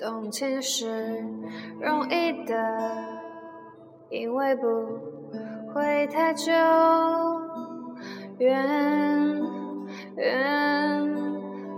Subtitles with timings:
[0.00, 1.22] 动情是
[1.78, 2.56] 容易的，
[4.08, 4.64] 因为不
[5.74, 6.50] 会太久。
[8.38, 8.56] 远
[10.16, 10.34] 远，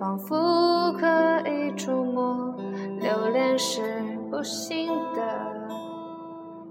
[0.00, 1.06] 仿佛可
[1.48, 2.52] 以触摸。
[2.98, 3.80] 留恋是
[4.28, 5.22] 不行的，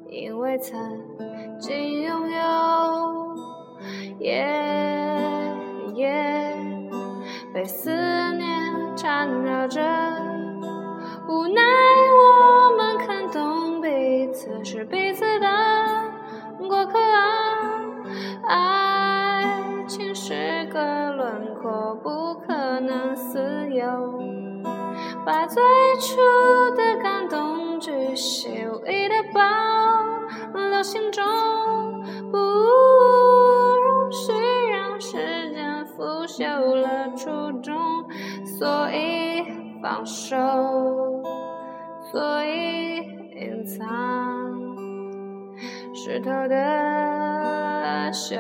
[0.10, 0.78] 因为曾
[1.62, 2.38] 经拥有。
[4.20, 4.46] 夜
[5.96, 6.54] 夜
[7.54, 7.90] 被思
[8.34, 8.50] 念
[8.98, 9.80] 缠绕着，
[21.38, 23.86] 轮廓，不可能私有。
[25.24, 25.62] 把最
[26.00, 26.16] 初
[26.76, 29.40] 的感动巨细无遗的保
[30.60, 31.24] 留心中，
[32.32, 34.32] 不容许
[34.72, 37.30] 让时间腐朽了初
[37.62, 37.76] 衷，
[38.44, 39.44] 所以
[39.82, 40.36] 放手，
[42.12, 42.98] 所以
[43.36, 43.86] 隐藏
[45.94, 48.36] 湿透的袖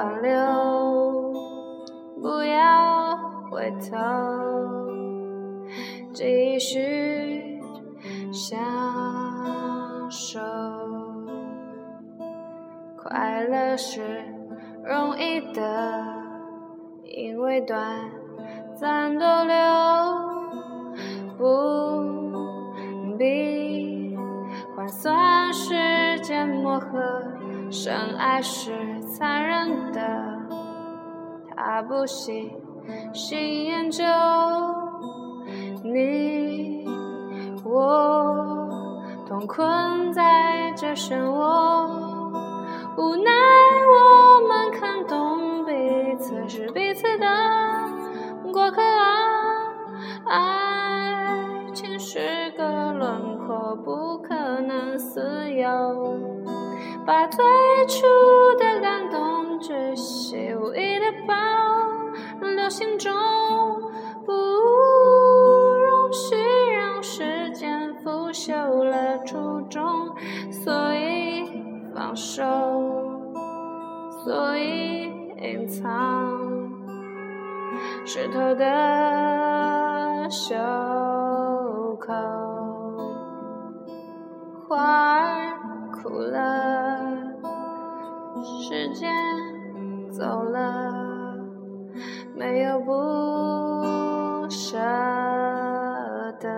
[0.00, 1.30] 挽留，
[2.22, 3.18] 不要
[3.50, 3.98] 回头，
[6.14, 7.60] 继续
[8.32, 8.58] 享
[10.10, 10.40] 受。
[12.96, 14.24] 快乐是
[14.82, 16.02] 容易的，
[17.04, 17.78] 因为短
[18.74, 19.54] 暂逗留，
[27.70, 30.00] 深爱是残忍的，
[31.54, 32.52] 他不喜
[33.14, 34.04] 新研究。
[35.84, 36.84] 你
[37.64, 38.68] 我
[39.26, 41.86] 同困在这漩涡，
[42.98, 43.30] 无奈
[43.86, 45.72] 我们看懂彼
[46.18, 47.26] 此是彼此的
[48.52, 49.14] 过客啊。
[50.26, 55.66] 爱情是个轮回廓，不可能私有。
[57.04, 57.44] 把最
[57.88, 58.06] 初
[58.56, 61.34] 的感动巨细无遗的保
[62.46, 63.12] 留心中，
[64.24, 66.36] 不容许
[66.76, 69.82] 让时间腐朽了初衷，
[70.52, 71.44] 所以
[71.92, 72.44] 放手，
[74.24, 75.10] 所以
[75.42, 76.38] 隐藏
[78.06, 80.54] 湿透的袖
[81.98, 82.12] 口，
[84.70, 85.58] 花儿
[85.90, 87.00] 枯了。
[88.62, 89.10] 时间
[90.12, 91.36] 走了，
[92.36, 94.78] 没有不舍
[96.38, 96.48] 得，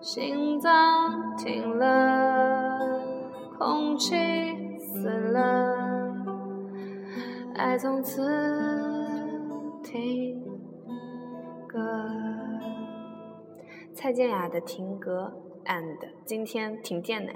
[0.00, 2.78] 心脏停了，
[3.58, 4.16] 空气
[4.78, 5.76] 死了，
[7.56, 8.22] 爱从此
[9.82, 10.42] 停
[11.68, 11.78] 格。
[13.92, 15.30] 蔡健雅的《停格》
[15.66, 17.32] and 今天停电呢。